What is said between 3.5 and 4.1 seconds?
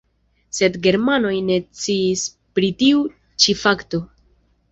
fakto.